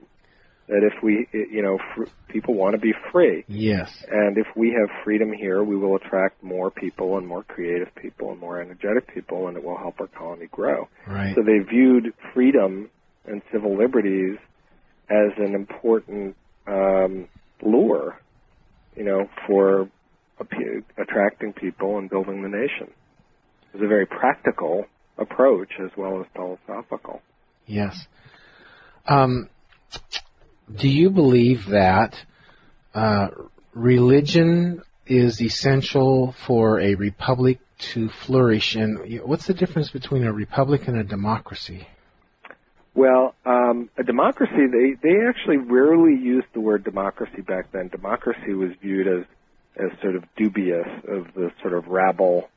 That 0.68 0.90
if 0.90 1.04
we, 1.04 1.28
you 1.34 1.62
know, 1.62 1.78
fr- 1.94 2.10
people 2.30 2.54
want 2.54 2.74
to 2.74 2.80
be 2.80 2.94
free, 3.12 3.44
Yes. 3.50 4.06
and 4.10 4.38
if 4.38 4.48
we 4.56 4.70
have 4.70 4.90
freedom 5.04 5.34
here, 5.34 5.62
we 5.62 5.76
will 5.76 5.98
attract 5.98 6.42
more 6.42 6.72
people 6.72 7.18
and 7.18 7.28
more 7.28 7.44
creative 7.44 7.94
people 7.96 8.32
and 8.32 8.40
more 8.40 8.62
energetic 8.62 9.14
people, 9.14 9.48
and 9.50 9.58
it 9.58 9.64
will 9.64 9.78
help 9.78 10.00
our 10.00 10.08
colony 10.08 10.48
grow. 10.50 10.88
Right. 11.06 11.36
So 11.36 11.42
they 11.42 11.60
viewed 11.60 12.14
freedom 12.34 12.90
and 13.26 13.42
civil 13.52 13.76
liberties 13.78 14.38
as 15.10 15.32
an 15.38 15.56
important 15.56 16.36
um, 16.68 17.28
lure, 17.62 18.20
you 18.96 19.04
know, 19.04 19.30
for 19.48 19.90
attracting 20.98 21.54
people 21.54 21.98
and 21.98 22.10
building 22.10 22.42
the 22.42 22.50
nation. 22.50 22.92
Was 23.74 23.82
a 23.82 23.88
very 23.88 24.06
practical 24.06 24.86
approach 25.18 25.74
as 25.84 25.90
well 25.98 26.22
as 26.22 26.28
philosophical. 26.36 27.22
Yes. 27.66 28.08
Um, 29.08 29.50
do 30.76 30.88
you 30.88 31.10
believe 31.10 31.68
that 31.68 32.16
uh, 32.94 33.30
religion 33.74 34.84
is 35.08 35.42
essential 35.42 36.34
for 36.46 36.80
a 36.80 36.96
republic 36.96 37.60
to 37.94 38.10
flourish? 38.10 38.76
And 38.76 39.22
what's 39.24 39.48
the 39.48 39.54
difference 39.54 39.90
between 39.90 40.24
a 40.24 40.32
republic 40.32 40.88
and 40.88 40.98
a 40.98 41.04
democracy? 41.04 41.88
Well, 42.96 43.34
um, 43.46 43.90
a 43.98 44.04
democracy, 44.04 44.68
they, 44.72 44.94
they 45.02 45.16
actually 45.28 45.58
rarely 45.58 46.14
used 46.14 46.48
the 46.54 46.60
word 46.62 46.84
democracy 46.84 47.42
back 47.42 47.72
then. 47.72 47.88
Democracy 47.88 48.54
was 48.54 48.70
viewed 48.82 49.08
as, 49.08 49.26
as 49.78 50.00
sort 50.02 50.16
of 50.16 50.24
dubious 50.36 50.88
of 51.08 51.34
the 51.34 51.52
sort 51.62 51.74
of 51.74 51.88
rabble 51.88 52.50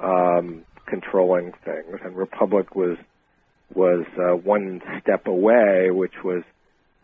um, 0.00 0.64
controlling 0.86 1.52
things, 1.64 2.00
and 2.04 2.16
republic 2.16 2.74
was 2.74 2.96
was 3.74 4.04
uh, 4.18 4.36
one 4.36 4.82
step 5.00 5.26
away, 5.26 5.90
which 5.90 6.12
was 6.22 6.42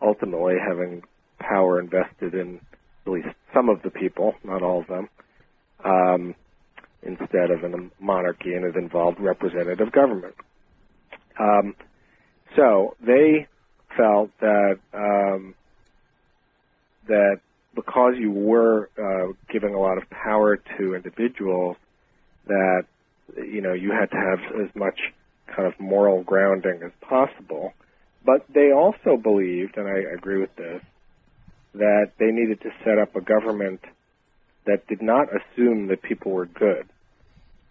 ultimately 0.01 0.53
having 0.63 1.01
power 1.39 1.79
invested 1.79 2.35
in 2.35 2.59
at 3.07 3.11
least 3.11 3.29
some 3.53 3.69
of 3.69 3.81
the 3.81 3.89
people, 3.89 4.35
not 4.43 4.61
all 4.61 4.81
of 4.81 4.87
them, 4.87 5.09
um, 5.83 6.35
instead 7.01 7.49
of 7.49 7.63
in 7.63 7.73
a 7.73 8.03
monarchy, 8.03 8.53
and 8.53 8.65
it 8.65 8.75
involved 8.75 9.19
representative 9.19 9.91
government. 9.91 10.35
Um, 11.39 11.73
so 12.55 12.95
they 12.99 13.47
felt 13.95 14.31
that 14.39 14.79
um, 14.93 15.55
that 17.07 17.39
because 17.75 18.13
you 18.17 18.31
were 18.31 18.89
uh, 18.97 19.33
giving 19.49 19.73
a 19.73 19.79
lot 19.79 19.97
of 19.97 20.09
power 20.09 20.57
to 20.77 20.95
individuals, 20.95 21.77
that 22.47 22.85
you 23.37 23.61
know 23.61 23.73
you 23.73 23.91
had 23.91 24.11
to 24.11 24.17
have 24.17 24.39
as 24.61 24.75
much 24.75 24.99
kind 25.47 25.67
of 25.67 25.79
moral 25.79 26.23
grounding 26.23 26.81
as 26.83 26.91
possible. 27.01 27.73
But 28.25 28.45
they 28.53 28.71
also 28.71 29.17
believed, 29.17 29.77
and 29.77 29.87
I 29.87 29.99
agree 30.13 30.39
with 30.39 30.55
this, 30.55 30.83
that 31.73 32.11
they 32.17 32.31
needed 32.31 32.61
to 32.61 32.71
set 32.83 32.97
up 32.97 33.15
a 33.15 33.21
government 33.21 33.81
that 34.65 34.87
did 34.87 35.01
not 35.01 35.29
assume 35.33 35.87
that 35.87 36.01
people 36.01 36.31
were 36.31 36.45
good. 36.45 36.87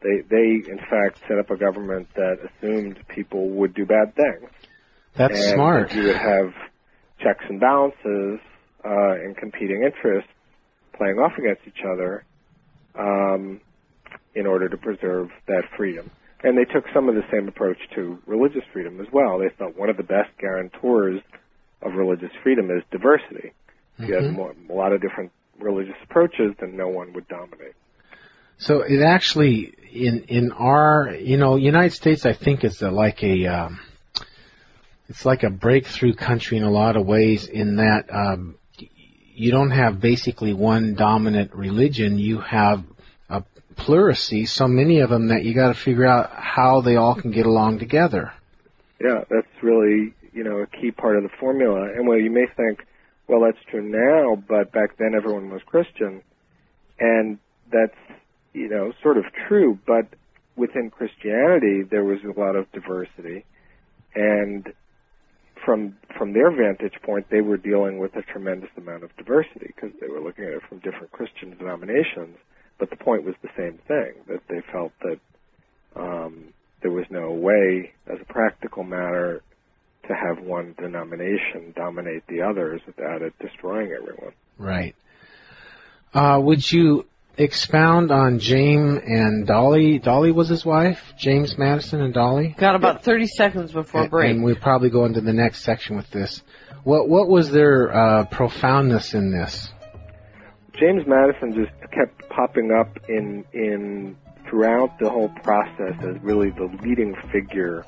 They, 0.01 0.21
they 0.29 0.71
in 0.71 0.79
fact, 0.79 1.21
set 1.27 1.39
up 1.39 1.51
a 1.51 1.57
government 1.57 2.09
that 2.15 2.39
assumed 2.41 2.99
people 3.09 3.49
would 3.51 3.75
do 3.75 3.85
bad 3.85 4.15
things. 4.15 4.51
That's 5.19 5.39
and 5.39 5.55
smart. 5.55 5.93
You 5.95 6.05
would 6.05 6.17
have 6.17 6.53
checks 7.21 7.45
and 7.49 7.61
balances 7.61 8.41
uh, 8.85 9.13
and 9.13 9.37
competing 9.37 9.83
interests 9.83 10.31
playing 10.97 11.19
off 11.19 11.33
against 11.39 11.63
each 11.67 11.85
other 11.85 12.25
um, 12.99 13.61
in 14.35 14.47
order 14.47 14.69
to 14.69 14.77
preserve 14.77 15.31
that 15.47 15.63
freedom. 15.77 16.11
And 16.43 16.57
they 16.57 16.65
took 16.65 16.85
some 16.95 17.09
of 17.09 17.17
the 17.17 17.25
same 17.33 17.49
approach 17.49 17.79
to 17.97 18.19
religious 18.27 18.63
freedom 18.73 19.01
as 19.01 19.09
well. 19.13 19.39
They 19.39 19.49
thought 19.59 19.77
one 19.77 19.89
of 19.89 19.97
the 19.97 20.05
best 20.05 20.31
guarantors 20.39 21.21
of 21.83 21.95
religious 21.95 22.31
freedom 22.43 22.71
is 22.71 22.83
diversity. 22.91 23.53
If 23.99 24.09
you 24.09 24.15
had 24.15 24.33
more, 24.33 24.55
a 24.71 24.73
lot 24.73 24.93
of 24.93 25.01
different 25.01 25.33
religious 25.59 25.97
approaches, 26.05 26.55
then 26.61 26.77
no 26.77 26.89
one 26.89 27.13
would 27.15 27.27
dominate. 27.27 27.75
So 28.59 28.83
it 28.83 29.03
actually 29.03 29.75
in 29.91 30.25
in 30.29 30.53
our 30.53 31.15
you 31.19 31.37
know 31.37 31.57
United 31.57 31.93
States 31.93 32.27
I 32.27 32.33
think 32.33 32.65
is 32.65 32.83
a, 32.83 32.91
like 32.91 33.23
a 33.23 33.47
um, 33.47 33.81
it's 35.09 35.25
like 35.25 35.43
a 35.43 35.51
breakthrough 35.51 36.15
country 36.15 36.59
in 36.59 36.65
a 36.65 36.71
lot 36.71 36.97
of 36.97 37.07
ways 37.07 37.47
in 37.47 37.77
that 37.77 38.15
um, 38.15 38.57
you 39.35 39.51
don't 39.51 39.71
have 39.71 40.01
basically 40.01 40.53
one 40.53 40.95
dominant 40.95 41.55
religion. 41.55 42.19
You 42.19 42.41
have 42.41 42.85
a 43.31 43.43
plurality, 43.77 44.45
so 44.47 44.69
many 44.69 45.01
of 45.01 45.11
them 45.11 45.29
that 45.29 45.45
you 45.45 45.55
got 45.55 45.69
to 45.69 45.75
figure 45.75 46.07
out 46.07 46.31
how 46.33 46.83
they 46.83 46.97
all 46.97 47.15
can 47.15 47.31
get 47.31 47.47
along 47.47 47.79
together. 47.79 48.33
Yeah, 49.01 49.25
that's 49.31 49.47
really 49.63 50.15
you 50.33 50.45
know 50.45 50.59
a 50.59 50.67
key 50.67 50.91
part 50.91 51.17
of 51.17 51.23
the 51.23 51.31
formula. 51.41 51.91
And 51.95 52.07
well, 52.07 52.19
you 52.19 52.31
may 52.31 52.47
think, 52.57 52.85
well, 53.29 53.41
that's 53.41 53.65
true 53.71 53.83
now, 53.83 54.37
but 54.37 54.73
back 54.73 54.99
then 54.99 55.15
everyone 55.17 55.51
was 55.51 55.63
Christian, 55.65 56.23
and 56.99 57.39
that's 57.73 57.97
you 58.53 58.69
know 58.69 58.93
sort 59.03 59.17
of 59.17 59.25
true. 59.47 59.79
But 59.87 60.07
within 60.57 60.91
Christianity, 60.91 61.83
there 61.83 62.05
was 62.05 62.19
a 62.25 62.39
lot 62.39 62.57
of 62.57 62.71
diversity, 62.73 63.47
and 64.15 64.71
from 65.69 65.95
from 66.17 66.33
their 66.33 66.51
vantage 66.51 66.95
point, 67.03 67.27
they 67.31 67.43
were 67.43 67.59
dealing 67.59 67.99
with 67.99 68.17
a 68.17 68.23
tremendous 68.23 68.71
amount 68.79 69.05
of 69.05 69.15
diversity 69.19 69.67
because 69.67 69.91
they 70.01 70.09
were 70.09 70.19
looking 70.19 70.45
at 70.45 70.53
it 70.53 70.63
from 70.67 70.79
different 70.79 71.13
Christian 71.13 71.55
denominations. 71.59 72.39
But 72.79 72.89
the 72.89 72.97
point 72.97 73.25
was 73.25 73.35
the 73.43 73.51
same 73.55 73.79
thing 73.87 74.15
that 74.29 74.41
they 74.49 74.63
felt 74.73 74.93
that 75.03 75.21
um, 75.95 76.55
there 76.81 76.91
was 76.91 77.05
no 77.11 77.33
way, 77.33 77.93
as 78.07 78.17
a 78.19 78.33
practical 78.33 78.83
matter, 78.83 79.43
to 80.07 80.15
have 80.15 80.43
one 80.43 80.75
denomination 80.79 81.75
dominate 81.77 82.27
the 82.29 82.41
others 82.41 82.81
without 82.87 83.21
it 83.21 83.35
destroying 83.39 83.93
everyone. 83.93 84.33
Right. 84.57 84.97
Uh, 86.15 86.41
would 86.43 86.73
you 86.73 87.05
expound 87.39 88.11
on 88.11 88.39
James 88.39 89.01
and 89.07 89.47
Dolly? 89.47 89.99
Dolly 89.99 90.33
was 90.33 90.49
his 90.49 90.65
wife, 90.65 91.15
James 91.17 91.57
Madison 91.57 92.01
and 92.03 92.13
Dolly. 92.13 92.55
Got 92.59 92.75
about 92.75 93.05
30 93.05 93.27
seconds 93.27 93.73
before 93.73 94.03
And- 94.03 94.11
break. 94.11 94.31
And 94.31 94.45
we'll 94.45 94.57
probably 94.57 94.91
go 94.91 95.05
into 95.05 95.21
the 95.21 95.33
next 95.33 95.63
section 95.63 95.97
with 95.97 96.11
this. 96.11 96.43
What 96.85 97.09
what 97.09 97.29
was 97.29 97.51
their 97.51 97.95
uh, 97.95 98.25
profoundness 98.27 99.15
in 99.15 99.31
this? 99.33 99.71
James 100.79 101.03
Madison 101.07 101.53
just 101.55 101.73
kept 101.93 102.29
popping 102.29 102.71
up 102.71 102.97
in 103.09 103.45
in 103.53 104.17
throughout 104.49 104.99
the 105.01 105.11
whole 105.11 105.29
process 105.43 105.95
as 106.03 106.23
really 106.23 106.51
the 106.51 106.69
leading 106.83 107.15
figure 107.33 107.85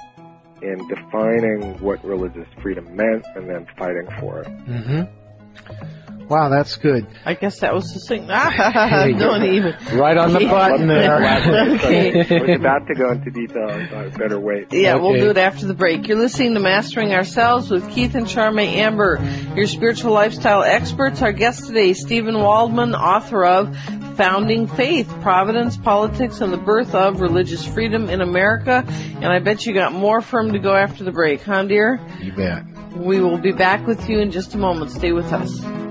in 0.61 0.77
defining 0.89 1.79
what 1.81 2.05
religious 2.05 2.47
freedom 2.61 2.85
meant 2.95 3.25
and 3.35 3.49
then 3.49 3.67
fighting 3.79 4.07
for 4.19 4.41
it. 4.41 4.49
Mm-hmm. 4.67 6.10
Wow, 6.31 6.49
that's 6.49 6.77
good. 6.77 7.09
I 7.25 7.35
guess 7.35 7.59
that 7.59 7.75
was 7.75 7.93
succinct. 7.93 8.29
Don't 9.19 9.45
even. 9.53 9.75
Right 9.99 10.17
on 10.17 10.33
the 10.33 10.47
button 10.49 10.87
there. 10.87 11.11
Okay. 11.81 12.21
I 12.21 12.41
was 12.43 12.57
about 12.61 12.87
to 12.87 12.95
go 12.95 13.11
into 13.11 13.31
detail. 13.31 13.69
I 13.69 14.09
better 14.09 14.39
wait. 14.39 14.73
Yeah, 14.73 14.97
we'll 14.97 15.15
do 15.15 15.31
it 15.31 15.39
after 15.39 15.67
the 15.67 15.75
break. 15.75 16.07
You're 16.07 16.19
listening 16.19 16.55
to 16.55 16.61
Mastering 16.61 17.13
Ourselves 17.13 17.71
with 17.71 17.91
Keith 17.91 18.15
and 18.15 18.27
Charmaine 18.27 18.75
Amber, 18.75 19.19
your 19.57 19.67
spiritual 19.67 20.13
lifestyle 20.13 20.63
experts. 20.63 21.21
Our 21.23 21.33
guest 21.33 21.67
today, 21.67 21.95
Stephen 21.95 22.39
Waldman, 22.39 22.95
author 22.95 23.45
of 23.45 23.77
Founding 24.17 24.67
Faith, 24.69 25.13
Providence, 25.23 25.77
Politics, 25.77 26.41
and 26.41 26.53
the 26.53 26.59
Birth 26.59 26.95
of 26.95 27.21
Religious 27.21 27.67
Freedom 27.67 28.09
in 28.09 28.21
America. 28.21 28.85
And 28.87 29.27
I 29.27 29.41
bet 29.41 29.67
you 29.67 29.75
got 29.75 29.93
more 29.93 30.21
for 30.21 30.41
him 30.41 30.53
to 30.53 30.59
go 30.59 30.75
after 30.75 31.03
the 31.03 31.13
break, 31.13 31.43
huh 31.43 31.65
dear? 31.65 32.01
You 32.21 32.33
bet. 32.33 32.65
We 32.97 33.21
will 33.21 33.39
be 33.39 33.53
back 33.53 33.87
with 33.87 34.09
you 34.09 34.21
in 34.21 34.31
just 34.31 34.55
a 34.55 34.59
moment. 34.59 34.91
Stay 34.93 35.13
with 35.13 35.33
us. 35.33 35.90